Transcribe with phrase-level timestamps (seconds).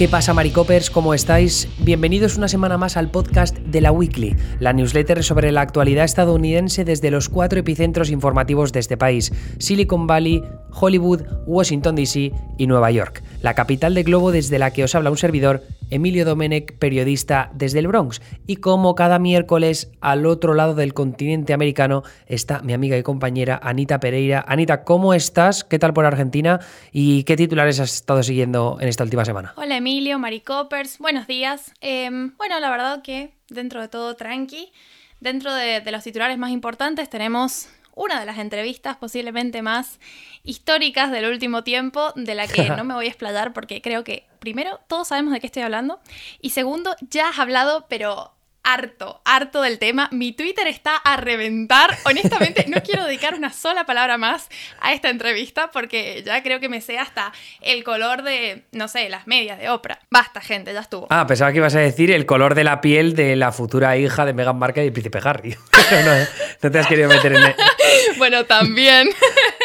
[0.00, 0.88] ¿Qué pasa, Maricopers?
[0.88, 1.68] ¿Cómo estáis?
[1.76, 6.86] Bienvenidos una semana más al podcast de la Weekly, la newsletter sobre la actualidad estadounidense
[6.86, 12.90] desde los cuatro epicentros informativos de este país: Silicon Valley, Hollywood, Washington DC y Nueva
[12.90, 17.50] York, la capital de globo desde la que os habla un servidor, Emilio Domenech, periodista
[17.54, 18.20] desde el Bronx.
[18.46, 23.58] Y como cada miércoles, al otro lado del continente americano está mi amiga y compañera
[23.62, 24.44] Anita Pereira.
[24.46, 25.64] Anita, ¿cómo estás?
[25.64, 26.60] ¿Qué tal por Argentina?
[26.92, 29.54] ¿Y qué titulares has estado siguiendo en esta última semana?
[29.56, 31.72] Hola Emilio, Maricopers, buenos días.
[31.80, 34.72] Em, bueno, la verdad que dentro de todo tranqui.
[35.20, 37.68] Dentro de, de los titulares más importantes tenemos
[38.00, 40.00] una de las entrevistas posiblemente más
[40.42, 44.26] históricas del último tiempo, de la que no me voy a explayar porque creo que,
[44.38, 46.00] primero, todos sabemos de qué estoy hablando,
[46.40, 48.32] y segundo, ya has hablado, pero
[48.72, 50.08] harto, harto del tema.
[50.12, 51.96] Mi Twitter está a reventar.
[52.04, 54.48] Honestamente, no quiero dedicar una sola palabra más
[54.80, 59.08] a esta entrevista porque ya creo que me sé hasta el color de, no sé,
[59.08, 59.98] las medias de Oprah.
[60.10, 61.06] Basta, gente, ya estuvo.
[61.10, 64.24] Ah, pensaba que ibas a decir el color de la piel de la futura hija
[64.24, 65.56] de Meghan Markle y Príncipe Harry.
[66.62, 67.42] no, te has querido meter en...
[68.18, 69.08] bueno, también.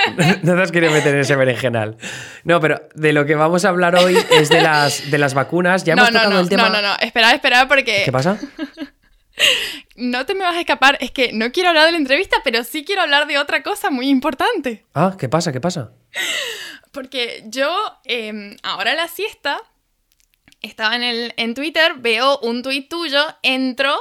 [0.44, 1.98] no te has querido meter en ese berenjenal.
[2.44, 5.84] No, pero de lo que vamos a hablar hoy es de las, de las vacunas.
[5.84, 6.70] Ya hemos tocado el tema...
[6.70, 8.04] No, no, no, espera, espera, porque...
[8.06, 8.38] ¿Qué pasa?
[9.96, 12.64] No te me vas a escapar, es que no quiero hablar de la entrevista, pero
[12.64, 14.86] sí quiero hablar de otra cosa muy importante.
[14.94, 15.52] Ah, ¿qué pasa?
[15.52, 15.94] ¿Qué pasa?
[16.92, 17.74] Porque yo,
[18.06, 19.62] em, ahora la siesta,
[20.62, 23.96] estaba en, el, en Twitter, veo un tuit tuyo, entro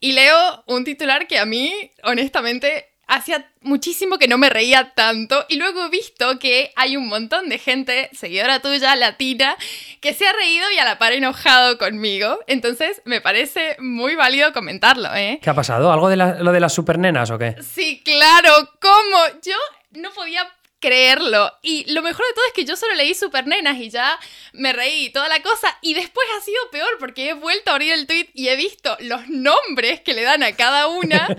[0.00, 5.44] y leo un titular que a mí, honestamente, hacía muchísimo que no me reía tanto
[5.48, 9.56] y luego he visto que hay un montón de gente, seguidora tuya, latina,
[10.00, 12.38] que se ha reído y a la par enojado conmigo.
[12.46, 15.38] Entonces me parece muy válido comentarlo, ¿eh?
[15.42, 15.92] ¿Qué ha pasado?
[15.92, 17.56] ¿Algo de lo de las supernenas o qué?
[17.62, 19.40] Sí, claro, ¿cómo?
[19.42, 19.54] Yo
[19.92, 20.46] no podía
[20.80, 21.52] creerlo.
[21.62, 24.18] Y lo mejor de todo es que yo solo leí Super Nenas y ya
[24.52, 25.78] me reí y toda la cosa.
[25.80, 28.96] Y después ha sido peor porque he vuelto a abrir el tweet y he visto
[29.00, 31.26] los nombres que le dan a cada una.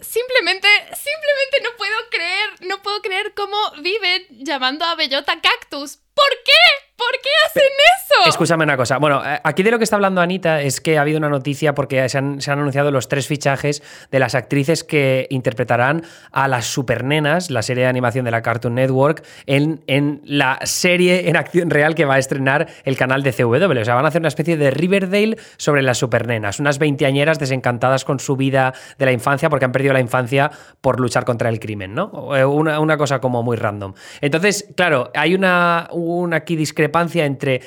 [0.00, 5.98] simplemente, simplemente no puedo creer, no puedo creer cómo viven llamando a Bellota Cactus.
[6.14, 6.89] ¿Por qué?
[7.00, 7.62] ¿Por qué hacen
[7.96, 8.28] eso?
[8.28, 8.98] Escúchame una cosa.
[8.98, 11.74] Bueno, eh, aquí de lo que está hablando Anita es que ha habido una noticia
[11.74, 17.50] porque se han, anunciado los tres fichajes de las actrices que interpretarán a las supernenas,
[17.50, 21.94] la serie de animación de la Cartoon Network, en, en la serie en acción real
[21.94, 23.80] que va a estrenar el canal de CW.
[23.80, 26.60] O sea, van a hacer una especie de Riverdale sobre las supernenas.
[26.60, 30.50] Unas veinteañeras desencantadas con su vida de la infancia porque han perdido la infancia
[30.82, 32.36] por luchar contra el crimen, ¿no?
[32.36, 33.94] Eh, una, una cosa como muy random.
[34.20, 36.89] Entonces, claro, hay una, una aquí discrepancia
[37.24, 37.60] entre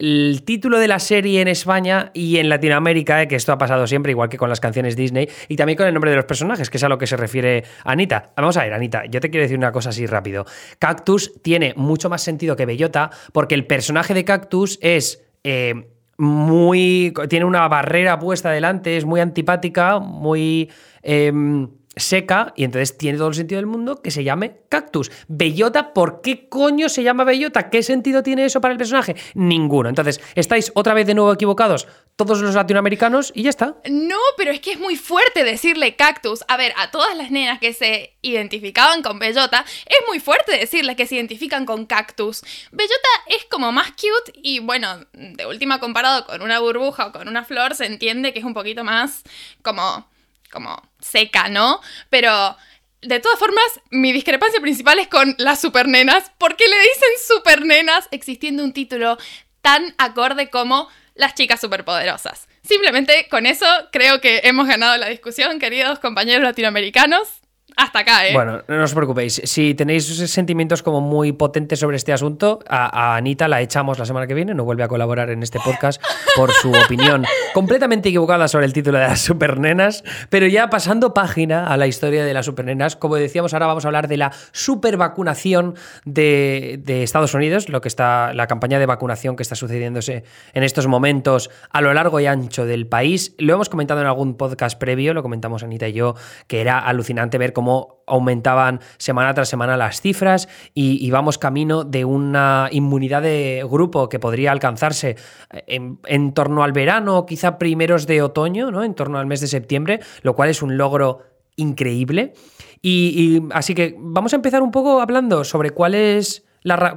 [0.00, 3.86] el título de la serie en España y en Latinoamérica, eh, que esto ha pasado
[3.86, 6.70] siempre, igual que con las canciones Disney, y también con el nombre de los personajes,
[6.70, 8.32] que es a lo que se refiere Anita.
[8.34, 10.46] Vamos a ver, Anita, yo te quiero decir una cosa así rápido.
[10.78, 15.22] Cactus tiene mucho más sentido que Bellota, porque el personaje de Cactus es.
[15.44, 15.86] Eh,
[16.16, 17.14] muy.
[17.30, 20.70] tiene una barrera puesta delante, es muy antipática, muy.
[21.02, 25.10] Em, seca y entonces tiene todo el sentido del mundo que se llame cactus.
[25.28, 27.68] Bellota, ¿por qué coño se llama bellota?
[27.70, 29.16] ¿Qué sentido tiene eso para el personaje?
[29.34, 29.88] Ninguno.
[29.88, 33.76] Entonces, estáis otra vez de nuevo equivocados todos los latinoamericanos y ya está.
[33.88, 36.44] No, pero es que es muy fuerte decirle cactus.
[36.48, 40.96] A ver, a todas las nenas que se identificaban con bellota, es muy fuerte decirles
[40.96, 42.42] que se identifican con cactus.
[42.72, 47.26] Bellota es como más cute y bueno, de última comparado con una burbuja o con
[47.26, 49.22] una flor, se entiende que es un poquito más
[49.62, 50.06] como
[50.50, 51.80] como seca, ¿no?
[52.08, 52.56] Pero
[53.02, 56.30] de todas formas, mi discrepancia principal es con las supernenas.
[56.38, 59.16] ¿Por qué le dicen supernenas existiendo un título
[59.62, 62.48] tan acorde como las chicas superpoderosas?
[62.62, 67.39] Simplemente con eso creo que hemos ganado la discusión, queridos compañeros latinoamericanos
[67.76, 68.32] hasta acá, ¿eh?
[68.34, 69.40] Bueno, no os preocupéis.
[69.44, 74.26] Si tenéis sentimientos como muy potentes sobre este asunto, a, Anita la echamos la semana
[74.26, 76.02] que viene, no vuelve a colaborar en este podcast
[76.36, 80.04] por su opinión completamente equivocada sobre el título de las supernenas.
[80.28, 83.88] Pero ya pasando página a la historia de las supernenas, como decíamos, ahora vamos a
[83.88, 85.74] hablar de la supervacunación
[86.04, 90.24] de, de Estados Unidos, lo que está, la campaña de vacunación que está sucediéndose
[90.54, 93.34] en estos momentos a lo largo y ancho del país.
[93.38, 96.14] Lo hemos comentado en algún podcast previo, lo comentamos Anita y yo,
[96.46, 101.84] que era alucinante ver cómo cómo aumentaban semana tras semana las cifras y, vamos camino
[101.84, 105.16] de una inmunidad de grupo que podría alcanzarse
[105.50, 108.82] en, torno al verano, quizá primeros de otoño, ¿no?
[108.82, 111.18] en torno al mes de septiembre, lo cual es un logro
[111.56, 112.32] increíble.
[112.80, 116.46] y así que vamos a empezar un poco hablando sobre cuál es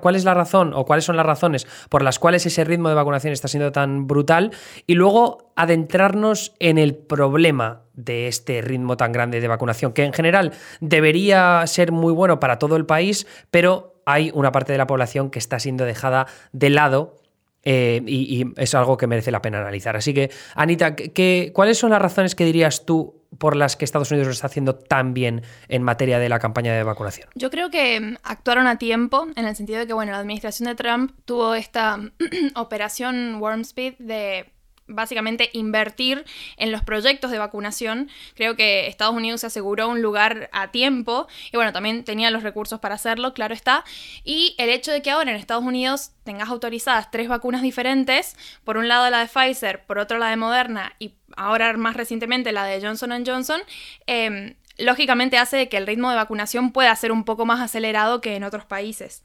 [0.02, 2.96] cuál es la razón o cuáles son las razones por las cuales ese ritmo de
[2.96, 4.52] vacunación está siendo tan brutal
[4.88, 10.14] y luego adentrarnos en el problema de este ritmo tan grande de vacunación, que en
[10.14, 14.88] general debería ser muy bueno para todo el país, pero hay una parte de la
[14.88, 17.16] población que está siendo dejada de lado
[17.64, 19.96] eh, y, es algo que merece la pena analizar.
[19.96, 24.12] Así que, Anita, ¿qué, ¿cuáles son las razones que dirías tú por las que Estados
[24.12, 27.30] Unidos lo está haciendo tan bien en materia de la campaña de vacunación?
[27.36, 30.70] Yo creo que mm, actuaron a tiempo, en el sentido de que, bueno, la administración
[30.70, 32.00] de Trump tuvo esta
[32.56, 34.53] operación Warm Speed de
[34.88, 36.26] básicamente invertir
[36.58, 38.10] en los proyectos de vacunación.
[38.36, 42.44] Creo que Estados Unidos se aseguró un lugar a tiempo y bueno, también tenía los
[42.44, 43.84] recursos para hacerlo, claro está.
[44.24, 48.78] Y el hecho de que ahora en Estados Unidos tengas autorizadas tres vacunas diferentes, por
[48.78, 52.66] un lado la de Pfizer, por otro la de Moderna y ahora más recientemente la
[52.66, 53.62] de Johnson Johnson,
[54.08, 58.36] em, lógicamente hace que el ritmo de vacunación pueda ser un poco más acelerado que
[58.36, 59.24] en otros países.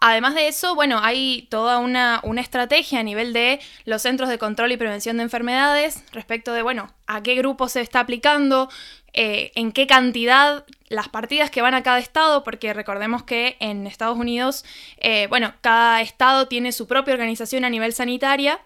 [0.00, 4.72] Además de eso, bueno, hay toda una, estrategia a nivel de los centros de control
[4.72, 8.70] y prevención de enfermedades respecto de, bueno, a qué grupo se está aplicando,
[9.12, 13.86] eh, en qué cantidad, las partidas que van a cada estado, porque recordemos que en
[13.86, 14.64] Estados Unidos,
[14.96, 18.58] eh, bueno, cada estado tiene su propia organización a nivel sanitaria.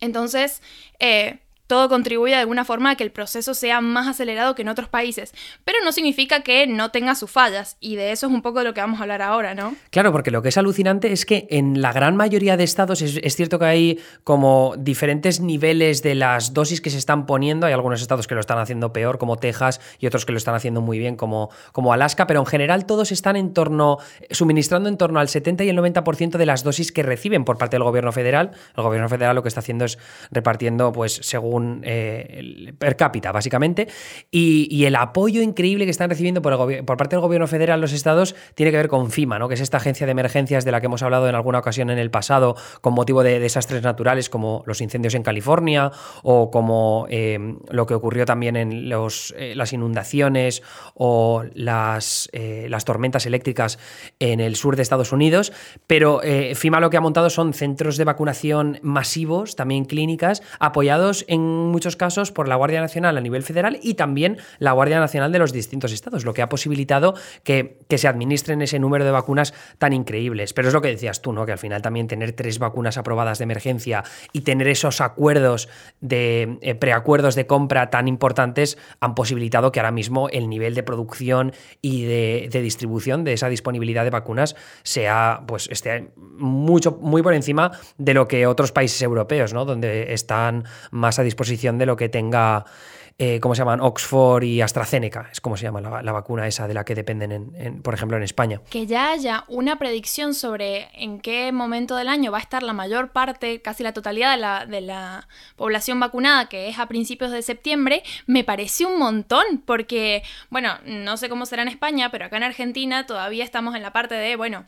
[0.00, 0.62] Entonces,
[0.98, 1.38] eh,
[1.70, 4.88] todo contribuye de alguna forma a que el proceso sea más acelerado que en otros
[4.88, 5.32] países,
[5.62, 8.64] pero no significa que no tenga sus fallas, y de eso es un poco de
[8.64, 9.76] lo que vamos a hablar ahora, ¿no?
[9.90, 13.36] Claro, porque lo que es alucinante es que en la gran mayoría de estados es,
[13.36, 18.02] cierto que hay como diferentes niveles de las dosis que se están poniendo, hay algunos
[18.02, 20.98] estados que lo están haciendo peor, como Texas, y otros que lo están haciendo muy
[20.98, 23.98] bien, como, como Alaska, pero en general todos están en torno,
[24.32, 27.76] suministrando en torno al 70 y el 90% de las dosis que reciben por parte
[27.76, 28.50] del gobierno federal.
[28.76, 29.98] El gobierno federal lo que está haciendo es
[30.32, 33.88] repartiendo, pues, según eh, per cápita, básicamente.
[34.30, 38.34] Y, el apoyo increíble que están recibiendo por, por, parte del gobierno federal los estados
[38.54, 39.46] tiene que ver con FIMA, ¿no?
[39.46, 41.98] que es esta agencia de emergencias de la que hemos hablado en alguna ocasión en
[41.98, 45.92] el pasado con motivo de desastres naturales como los incendios en California
[46.22, 50.62] o como eh, lo que ocurrió también en eh, las inundaciones
[50.94, 53.78] o las, las tormentas eléctricas
[54.18, 55.52] en el sur de Estados Unidos.
[55.86, 56.20] Pero
[56.54, 61.96] FIMA lo que ha montado son centros de vacunación masivos, también clínicas, apoyados en muchos
[61.96, 65.52] casos por la Guardia Nacional a nivel federal y también la Guardia Nacional de los
[65.52, 67.14] distintos estados, lo que ha posibilitado
[67.44, 70.54] que, se administren ese número de vacunas tan increíbles.
[70.54, 71.44] Pero es lo que decías tú, ¿no?
[71.44, 75.68] Que al final también tener tres vacunas aprobadas de emergencia y tener esos acuerdos
[76.00, 80.82] de eh, preacuerdos de compra tan importantes han posibilitado que ahora mismo el nivel de
[80.82, 87.34] producción y de, distribución de esa disponibilidad de vacunas sea, pues, esté mucho, muy por
[87.34, 89.64] encima de lo que otros países europeos, ¿no?
[89.64, 92.66] Donde están más a disposición de lo que tenga,
[93.18, 93.80] eh, ¿cómo se llaman?
[93.80, 97.82] Oxford y AstraZeneca, es como se llama la, vacuna esa de la que dependen, en,
[97.82, 98.60] por ejemplo, en España.
[98.68, 102.74] Que ya haya una predicción sobre en qué momento del año va a estar la
[102.74, 107.30] mayor parte, casi la totalidad de la, de la población vacunada, que es a principios
[107.30, 112.26] de septiembre, me parece un montón, porque, bueno, no sé cómo será en España, pero
[112.26, 114.66] acá en Argentina todavía estamos en la parte de, bueno,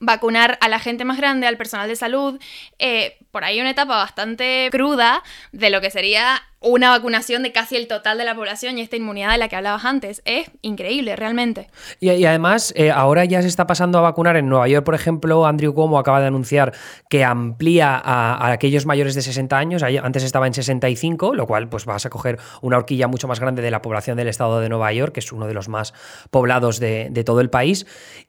[0.00, 2.40] vacunar a la gente más grande, al personal de salud,
[2.78, 7.76] eh, por ahí una etapa bastante cruda de lo que sería una vacunación de casi
[7.76, 10.22] el total de la población y esta inmunidad de la que hablabas antes.
[10.24, 11.68] Es increíble, realmente.
[12.00, 15.44] Y, además, eh, ahora ya se está pasando a vacunar en Nueva York, por ejemplo,
[15.46, 16.72] Andrew Cuomo acaba de anunciar
[17.10, 21.84] que amplía a, aquellos mayores de 60 años, antes estaba en 65, lo cual pues
[21.84, 24.92] vas a coger una horquilla mucho más grande de la población del estado de Nueva
[24.92, 25.92] York, que es uno de los más
[26.30, 27.86] poblados de, todo el país.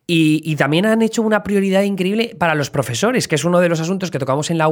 [0.07, 3.79] Y, también han hecho una prioridad increíble para los profesores, que es uno de los
[3.81, 4.67] asuntos que tocamos en la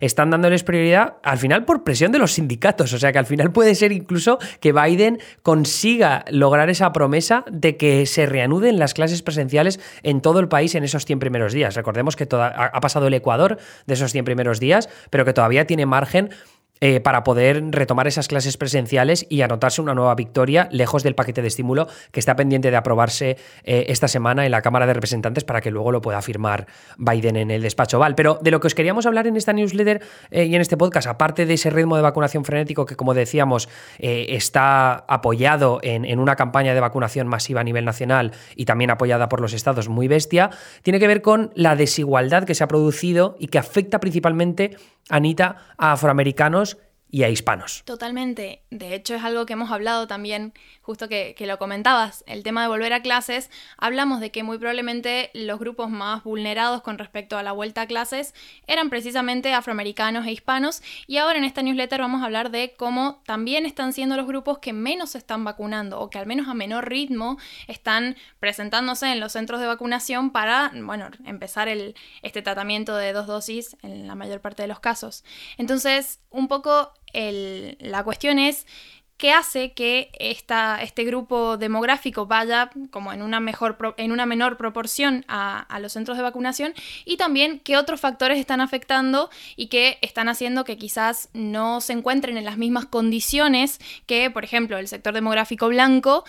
[0.00, 2.92] están dándoles prioridad al final por presión de los sindicatos.
[2.92, 7.76] O sea que al final puede ser incluso que Biden consiga lograr esa promesa de
[7.76, 11.74] que se reanuden las clases presenciales en todo el país en esos 100 primeros días.
[11.74, 15.86] Recordemos que ha pasado el Ecuador de esos 100 primeros días, pero que todavía tiene
[15.86, 16.30] margen
[16.80, 21.40] eh, para poder retomar esas clases presenciales y anotarse una nueva victoria lejos del paquete
[21.40, 25.44] de estímulo que está pendiente de aprobarse eh, esta semana en la Cámara de Representantes
[25.44, 26.66] para que luego lo pueda firmar
[26.98, 28.14] Biden en el despacho Val.
[28.16, 31.06] Pero de lo que os queríamos hablar en esta newsletter eh, y en este podcast,
[31.06, 36.36] aparte de ese ritmo de vacunación frenético que, como decíamos, está apoyado en, en una
[36.36, 40.50] campaña de vacunación masiva a nivel nacional y también apoyada por los estados muy bestia,
[40.82, 44.76] tiene que ver con la desigualdad que se ha producido y que afecta principalmente,
[45.08, 46.78] Anita, a afroamericanos
[47.14, 47.84] y a hispanos.
[47.84, 48.64] Totalmente.
[48.70, 50.52] De hecho, es algo que hemos hablado también,
[50.82, 53.52] justo que, lo comentabas, el tema de volver a clases.
[53.78, 57.86] Hablamos de que muy probablemente los grupos más vulnerados con respecto a la vuelta a
[57.86, 58.34] clases
[58.66, 60.82] eran precisamente afroamericanos e hispanos.
[61.06, 64.58] Y ahora en esta newsletter vamos a hablar de cómo también están siendo los grupos
[64.58, 69.20] que menos se están vacunando o que al menos a menor ritmo están presentándose en
[69.20, 74.40] los centros de vacunación para, bueno, empezar este tratamiento de dos dosis en la mayor
[74.40, 75.22] parte de los casos.
[75.58, 78.66] Entonces, un poco la cuestión es
[79.16, 84.56] que hace que esta, este grupo demográfico vaya como en una, mejor, en una menor
[84.56, 89.68] proporción a, a, los centros de vacunación y también qué otros factores están afectando y
[89.68, 94.78] que están haciendo que quizás no se encuentren en las mismas condiciones que, por ejemplo,
[94.78, 96.24] el sector demográfico blanco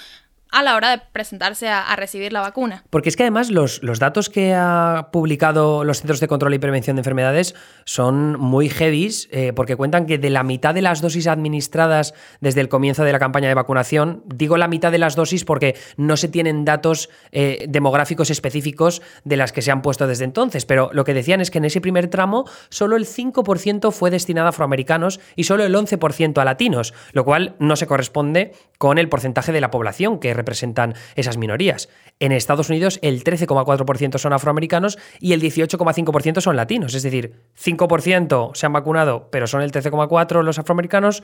[0.52, 2.84] a la hora de presentarse a, recibir la vacuna.
[2.90, 6.60] Porque es que además los, los, datos que ha publicado los Centros de Control y
[6.60, 11.02] Prevención de Enfermedades son muy heavies, eh, porque cuentan que de la mitad de las
[11.02, 15.16] dosis administradas desde el comienzo de la campaña de vacunación, digo la mitad de las
[15.16, 20.08] dosis porque no se tienen datos eh, demográficos específicos de las que se han puesto
[20.08, 23.92] desde entonces, pero lo que decían es que en ese primer tramo solo el 5%
[23.92, 28.54] fue destinado a afroamericanos y solo el 11% a latinos, lo cual no se corresponde
[28.78, 31.90] con el porcentaje de la población que representan esas minorías.
[32.20, 38.52] En Estados Unidos el 13,4% son afroamericanos y el 18,5% son latinos, es decir, 5%
[38.54, 41.24] se han vacunado, pero son el 13,4% los afroamericanos,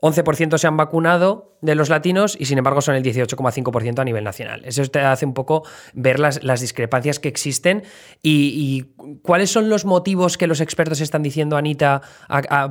[0.00, 4.24] 11% se han vacunado de los latinos y sin embargo son el 18,5% a nivel
[4.24, 4.62] nacional.
[4.64, 7.82] Eso te hace un poco ver las, las discrepancias que existen
[8.22, 8.86] y,
[9.22, 12.02] cuáles son los motivos que los expertos están diciendo, Anita,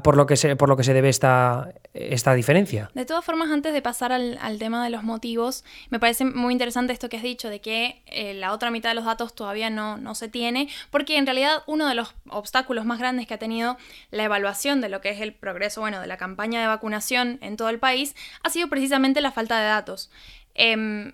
[0.04, 2.90] por, lo que se, por lo que se debe esta, esta diferencia.
[2.94, 6.94] De todas formas, antes de pasar al, tema de los motivos, me parece muy interesante
[6.94, 9.98] esto que has dicho, de que eh, la otra mitad de los datos todavía no,
[9.98, 13.78] no se tiene, porque en realidad uno de los obstáculos más grandes que ha tenido
[14.12, 17.58] la evaluación de lo que es el progreso, bueno, de la campaña de vacunación, en
[17.58, 20.10] todo el país ha sido precisamente la falta de datos.
[20.56, 21.14] Em,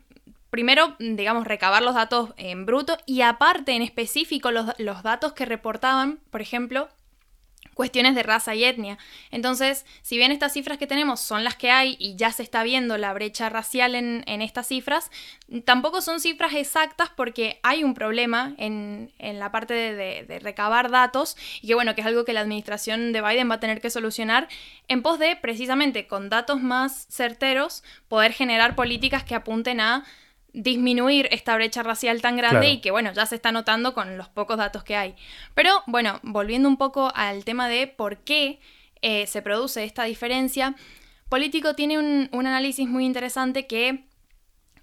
[0.50, 5.46] primero, digamos, recabar los datos en bruto y aparte, en específico, los, los datos que
[5.46, 6.89] reportaban, por ejemplo,
[7.74, 8.98] cuestiones de raza y etnia.
[9.32, 12.63] Entonces, si bien estas cifras que tenemos son las que hay y ya se está
[12.63, 15.10] viendo la brecha racial en, estas cifras,
[15.65, 21.68] tampoco son cifras exactas porque hay un problema en, la parte de, recabar datos y
[21.68, 24.48] que bueno, que es algo que la administración de Biden va a tener que solucionar
[24.88, 30.03] en pos de precisamente con datos más certeros poder generar políticas que apunten a
[30.53, 34.29] disminuir esta brecha racial tan grande y que bueno, ya se está notando con los
[34.29, 35.15] pocos datos que hay.
[35.53, 38.60] Pero bueno, volviendo un poco al tema de por qué
[39.01, 40.75] eh, se produce esta diferencia,
[41.31, 44.03] Político tiene un, un análisis muy interesante que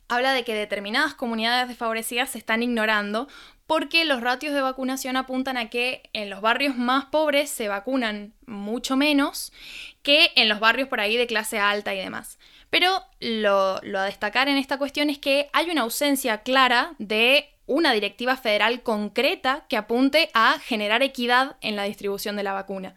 [0.08, 3.28] habla de que determinadas comunidades desfavorecidas se están ignorando
[3.68, 8.32] porque los ratios de vacunación apuntan a que en los barrios más pobres se vacunan
[8.46, 9.52] mucho menos
[10.02, 12.38] que en los barrios por ahí de clase alta y demás.
[12.70, 17.92] Pero lo, a destacar en esta cuestión es que hay una ausencia clara de una
[17.92, 22.94] directiva federal concreta que apunte a generar equidad en la distribución de la vacuna.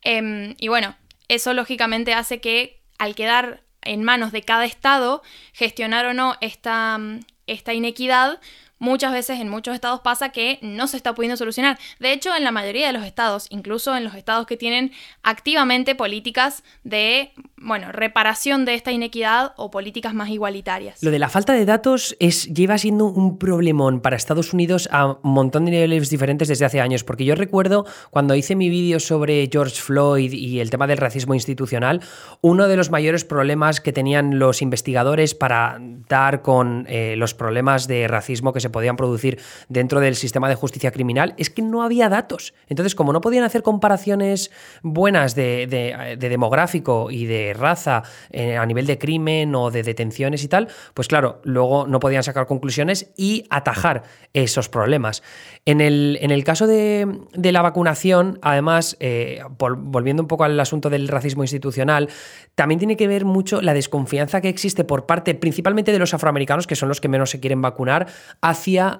[0.00, 0.96] Em, y bueno,
[1.28, 6.98] eso lógicamente hace que al quedar en manos de cada estado gestionar o no esta,
[7.46, 8.40] esta inequidad,
[8.78, 11.78] muchas veces en muchos estados pasa que no se está pudiendo solucionar.
[11.98, 14.92] De hecho, en la mayoría de los estados, incluso en los estados que tienen
[15.22, 21.02] activamente políticas de, bueno, reparación de esta inequidad o políticas más igualitarias.
[21.02, 25.06] Lo de la falta de datos es, lleva siendo un problemón para Estados Unidos a
[25.06, 29.00] un montón de niveles diferentes desde hace años, porque yo recuerdo cuando hice mi vídeo
[29.00, 32.00] sobre George Floyd y el tema del racismo institucional,
[32.40, 35.78] uno de los mayores problemas que tenían los investigadores para
[36.08, 40.54] dar con eh, los problemas de racismo que se podían producir dentro del sistema de
[40.54, 42.54] justicia criminal es que no había datos.
[42.68, 44.50] Entonces, como no podían hacer comparaciones
[44.82, 50.48] buenas de, demográfico y de raza eh, a nivel de crimen o de detenciones y
[50.48, 55.22] tal, pues claro, luego no podían sacar conclusiones y atajar esos problemas.
[55.64, 60.90] En el, en el caso de, la vacunación, además, eh, volviendo un poco al asunto
[60.90, 62.08] del racismo institucional,
[62.54, 66.66] también tiene que ver mucho la desconfianza que existe por parte principalmente de los afroamericanos,
[66.66, 68.06] que son los que menos se quieren vacunar,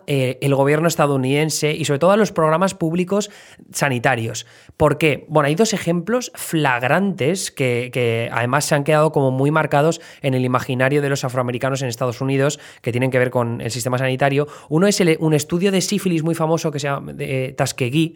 [0.07, 3.31] eh, el gobierno estadounidense y sobre todo a los programas públicos
[3.73, 4.47] sanitarios.
[4.77, 5.25] ¿Por qué?
[5.29, 10.45] Bueno, hay dos ejemplos flagrantes que, además se han quedado como muy marcados en el
[10.45, 14.47] imaginario de los afroamericanos en Estados Unidos que tienen que ver con el sistema sanitario.
[14.69, 18.15] Uno es un estudio de sífilis muy famoso que se llama de Tuskegee,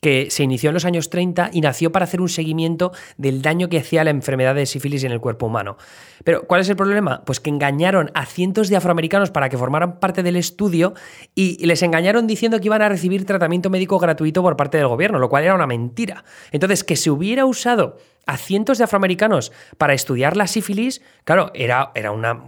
[0.00, 3.68] que se inició en los años 30 y nació para hacer un seguimiento del daño
[3.68, 5.76] que hacía la enfermedad de sífilis en el cuerpo humano.
[6.24, 7.24] Pero, ¿cuál es el problema?
[7.24, 10.94] Pues que engañaron a cientos de afroamericanos para que formaran parte del estudio
[11.34, 15.18] y les engañaron diciendo que iban a recibir tratamiento médico gratuito por parte del gobierno,
[15.18, 16.24] lo cual era una mentira.
[16.52, 17.98] Entonces, que se hubiera usado
[18.28, 22.38] a cientos de afroamericanos para estudiar la sífilis, claro, era, era una,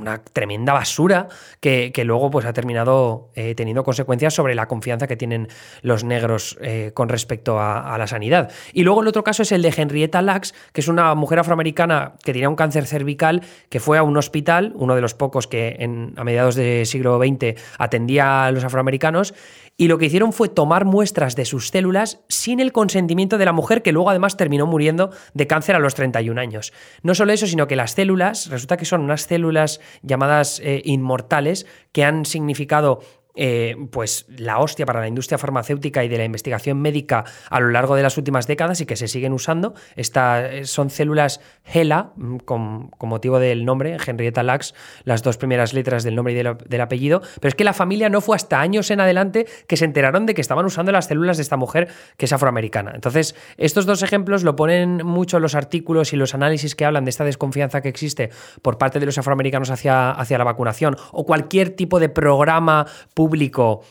[0.00, 1.28] una tremenda basura
[1.60, 5.48] que, luego pues, ha terminado eh, teniendo consecuencias sobre la confianza que tienen
[5.82, 8.50] los negros eh, con respecto a, la sanidad.
[8.72, 12.14] Y luego el otro caso es el de Henrietta Lacks, que es una mujer afroamericana
[12.24, 15.76] que tenía un cáncer cervical, que fue a un hospital, uno de los pocos que
[15.78, 19.34] en, a mediados del siglo XX atendía a los afroamericanos,
[19.76, 23.52] y lo que hicieron fue tomar muestras de sus células sin el consentimiento de la
[23.52, 26.72] mujer, que luego además terminó muriendo de cáncer a los 31 años.
[27.02, 31.66] No solo eso, sino que las células, resulta que son unas células llamadas eh, inmortales
[31.92, 33.00] que han significado
[33.36, 37.68] eh, pues la hostia para la industria farmacéutica y de la investigación médica a lo
[37.68, 39.74] largo de las últimas décadas y que se siguen usando.
[39.94, 44.74] Esta, son células HeLa, mm, con, motivo del nombre, Henrietta Lacks,
[45.04, 48.20] las dos primeras letras del nombre y del, apellido, pero es que la familia no
[48.20, 51.42] fue hasta años en adelante que se enteraron de que estaban usando las células de
[51.42, 52.92] esta mujer que es afroamericana.
[52.94, 57.10] Entonces, estos dos ejemplos lo ponen mucho los artículos y los análisis que hablan de
[57.10, 58.30] esta desconfianza que existe
[58.62, 63.25] por parte de los afroamericanos hacia, hacia la vacunación o cualquier tipo de programa público
[63.26, 63.82] público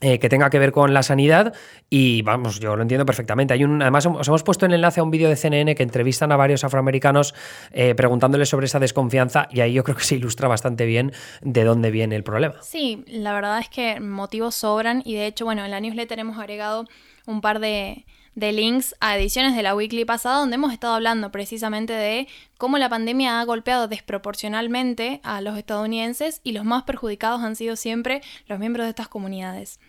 [0.00, 1.52] eh, que tenga que ver con la sanidad
[1.90, 3.54] y vamos, yo lo entiendo perfectamente.
[3.54, 6.30] Hay un, además, os hemos puesto el enlace a un vídeo de CNN que entrevistan
[6.32, 7.34] a varios afroamericanos
[7.72, 11.64] eh, preguntándoles sobre esa desconfianza y ahí yo creo que se ilustra bastante bien de
[11.64, 12.54] dónde viene el problema.
[12.62, 16.38] Sí, la verdad es que motivos sobran y de hecho, bueno, en la newsletter hemos
[16.38, 16.86] agregado
[17.26, 18.04] un par de,
[18.34, 22.78] de links a ediciones de la weekly pasada donde hemos estado hablando precisamente de cómo
[22.78, 28.22] la pandemia ha golpeado desproporcionalmente a los estadounidenses y los más perjudicados han sido siempre
[28.46, 29.80] los miembros de estas comunidades.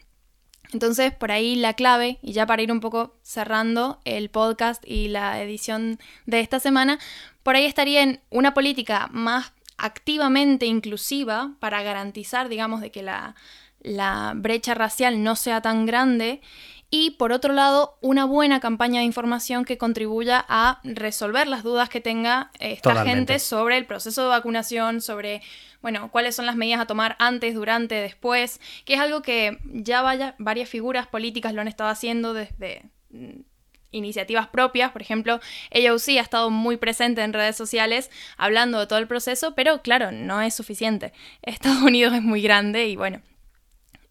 [0.71, 5.07] Entonces, por ahí la clave, y ya para ir un poco cerrando el podcast y
[5.07, 6.99] la edición de esta semana,
[7.43, 13.35] por ahí estaría en una política más activamente inclusiva para garantizar, digamos, de que la,
[13.81, 16.41] la brecha racial no sea tan grande
[16.95, 21.89] y por otro lado una buena campaña de información que contribuya a resolver las dudas
[21.89, 25.41] que tenga esta gente sobre el proceso de vacunación, sobre
[25.81, 30.03] bueno, cuáles son las medidas a tomar antes, durante, después, que es algo que ya
[30.03, 33.39] vaya, varias figuras políticas lo han estado haciendo desde mm,
[33.89, 35.39] iniciativas propias, por ejemplo,
[35.71, 40.11] AOC ha estado muy presente en redes sociales hablando de todo el proceso, pero claro,
[40.11, 41.11] no es suficiente.
[41.41, 43.23] Estados Unidos es muy grande y bueno,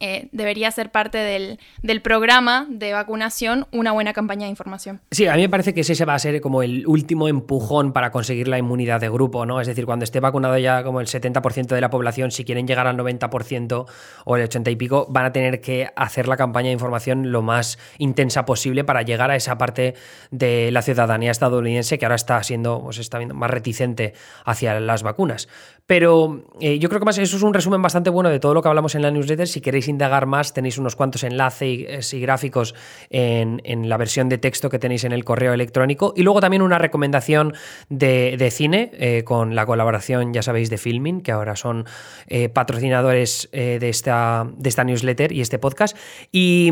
[0.04, 1.60] eh, debería ser parte del,
[2.02, 5.00] programa de vacunación una buena campaña de información.
[5.12, 8.10] Sí, a mí me parece que ese va a ser como el último empujón para
[8.10, 9.60] conseguir la inmunidad de grupo, ¿no?
[9.60, 12.88] Es decir, cuando esté vacunado ya como el 70% de la población, si quieren llegar
[12.88, 13.86] al 90%
[14.24, 17.42] o el 80 y pico, van a tener que hacer la campaña de información lo
[17.42, 19.94] más intensa posible para llegar a esa parte
[20.32, 25.04] de la ciudadanía estadounidense que ahora está siendo, pues está viendo más reticente hacia las
[25.04, 25.46] vacunas.
[25.86, 28.62] Pero eh, yo creo que más eso es un resumen bastante bueno de todo lo
[28.62, 29.46] que hablamos en la newsletter.
[29.46, 32.74] Si queréis indagar más, tenéis unos cuantos enlaces y, gráficos
[33.10, 36.12] en, la versión de texto que tenéis en el correo electrónico.
[36.16, 37.54] Y luego también una recomendación
[37.88, 41.86] de, cine eh, con la colaboración, ya sabéis, de Filming, que ahora son
[42.26, 45.96] eh, patrocinadores de, esta, de esta newsletter y este podcast.
[46.30, 46.70] Y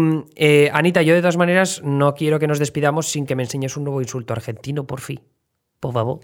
[0.73, 3.85] Anita, yo de todas maneras no quiero que nos despidamos sin que me enseñes un
[3.85, 5.21] nuevo insulto argentino, por fin.
[5.81, 6.21] Por favor.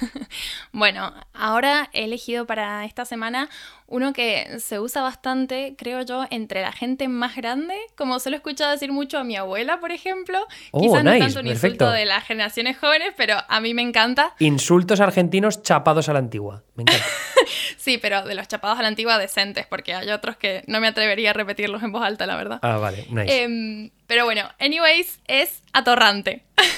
[0.72, 3.48] bueno, ahora he elegido para esta semana
[3.86, 8.36] uno que se usa bastante, creo yo, entre la gente más grande, como se lo
[8.36, 10.38] he escuchado decir mucho a mi abuela, por ejemplo.
[10.70, 14.34] Oh, Quizás no tanto un insulto de las generaciones jóvenes, pero a mí me encanta.
[14.38, 16.62] Insultos argentinos chapados a la antigua.
[16.76, 17.04] Me encanta.
[17.76, 20.86] sí, pero de los chapados a la antigua decentes, porque hay otros que no me
[20.86, 22.60] atrevería a repetirlos en voz alta, la verdad.
[22.62, 23.42] Ah, vale, nice.
[23.42, 26.44] Em, pero bueno, anyways, es atorrante.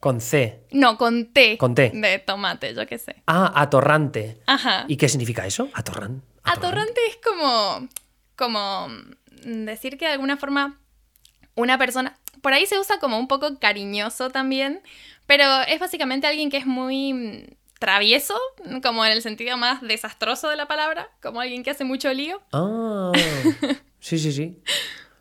[0.00, 0.66] Con C.
[0.72, 1.56] No, con T.
[1.58, 1.90] Con T.
[1.94, 3.22] De tomate, yo qué sé.
[3.26, 4.40] Ah, atorrante.
[4.46, 4.84] Ajá.
[4.88, 5.68] ¿Y qué significa eso?
[5.72, 6.26] Atorrante.
[6.42, 7.88] Atorrante es como.
[8.36, 8.88] como.
[9.44, 10.78] decir que de alguna forma.
[11.54, 12.18] Una persona.
[12.42, 14.82] Por ahí se usa como un poco cariñoso también.
[15.26, 18.34] Pero es básicamente alguien que es muy travieso,
[18.82, 22.40] como en el sentido más desastroso de la palabra, como alguien que hace mucho lío.
[22.52, 23.12] Ah,
[24.00, 24.58] sí, sí, sí.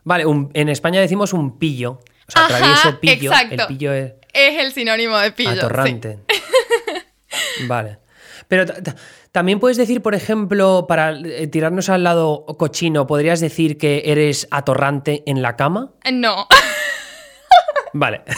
[0.04, 2.00] Vale, en España decimos un pillo.
[2.28, 3.32] O sea, travieso, pillo.
[3.32, 3.64] Exacto.
[3.64, 4.14] El pillo es...
[4.34, 5.52] es el sinónimo de pillo.
[5.52, 6.20] Atorrante.
[7.68, 8.00] vale.
[8.48, 8.66] Pero
[9.32, 14.48] también puedes decir, por ejemplo, para eh, tirarnos al lado cochino, ¿podrías decir que eres
[14.52, 15.92] atorrante en la cama?
[16.12, 16.48] No.
[17.94, 18.22] Vale.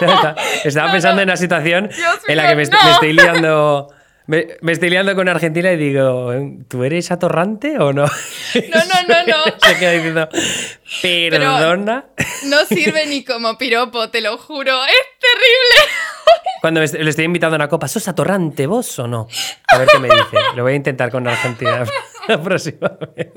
[0.64, 1.90] Estaba pensando en una situación
[2.26, 3.88] en la que me, me estoy liando
[4.30, 6.32] me, estoy liando con Argentina y digo,
[6.68, 8.04] ¿tú eres atorrante o no?
[8.04, 9.44] No, no, no, no.
[9.66, 10.28] Se queda diciendo,
[11.02, 12.06] perdona.
[12.44, 14.84] no sirve ni como piropo, te lo juro.
[14.84, 15.92] Es terrible.
[16.60, 19.26] Cuando le estoy invitando a una copa, ¿sos atorrante vos o no?
[19.66, 20.36] A ver qué me dice.
[20.54, 21.84] Lo voy a intentar con Argentina
[22.28, 23.30] la próxima vez.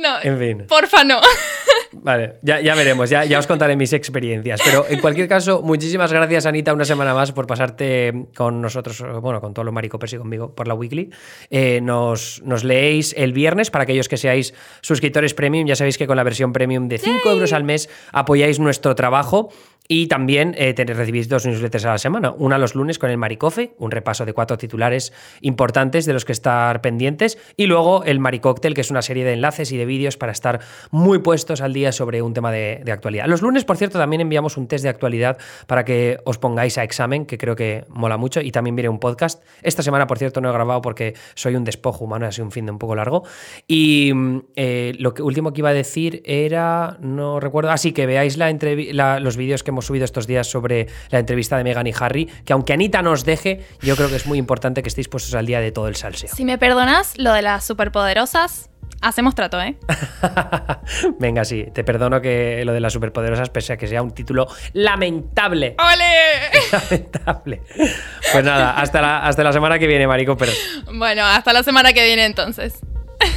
[0.00, 0.66] No, en fin.
[0.66, 1.20] porfa no.
[1.92, 4.60] Vale, ya, ya veremos, ya, ya os contaré mis experiencias.
[4.64, 9.40] Pero en cualquier caso, muchísimas gracias, Anita, una semana más por pasarte con nosotros, bueno,
[9.40, 11.10] con todos los maricopes y conmigo por la weekly.
[11.50, 15.66] Eh, nos, nos, leéis el viernes para aquellos que seáis suscriptores premium.
[15.66, 19.50] Ya sabéis que con la versión premium de 5 euros al mes apoyáis nuestro trabajo.
[19.92, 22.32] Y también eh, recibís dos newsletters a la semana.
[22.38, 26.30] Una los lunes con el Maricofe, un repaso de cuatro titulares importantes de los que
[26.30, 27.38] estar pendientes.
[27.56, 30.60] Y luego el Maricóctel, que es una serie de enlaces y de vídeos para estar
[30.92, 33.26] muy puestos al día sobre un tema de, actualidad.
[33.26, 36.84] Los lunes, por cierto, también enviamos un test de actualidad para que os pongáis a
[36.84, 39.42] examen, que creo que mola mucho, y también viene un podcast.
[39.60, 42.52] Esta semana, por cierto, no he grabado porque soy un despojo humano, ha sido un
[42.52, 43.24] fin de un poco largo.
[43.66, 48.06] Y mm, eh, lo que, último que iba a decir era, no recuerdo, así que
[48.06, 48.56] veáis la
[48.92, 52.26] la- los vídeos que hemos subido estos días sobre la entrevista de Megan y Harry,
[52.44, 55.46] que aunque Anita nos deje, yo creo que es muy importante que estéis puestos al
[55.46, 56.28] día de todo el salseo.
[56.34, 58.68] Si me perdonas lo de las superpoderosas,
[59.00, 59.78] hacemos trato, ¿eh?
[61.18, 64.48] Venga, sí, te perdono que lo de las superpoderosas, pese a que sea un título
[64.74, 65.76] lamentable.
[65.78, 66.60] ¡Ole!
[66.90, 67.62] Lamentable.
[68.32, 70.52] Pues nada, hasta la, hasta la semana que viene, Marico, pero.
[70.92, 72.80] bueno, hasta la semana que viene entonces.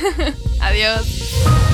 [0.60, 1.73] Adiós.